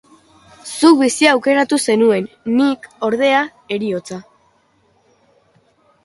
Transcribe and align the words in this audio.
Zuk 0.69 0.95
bizia 1.01 1.33
aukeratu 1.33 1.77
zenuen; 1.91 2.25
nik, 2.61 2.87
ordea, 3.09 3.43
heriotza 3.75 4.17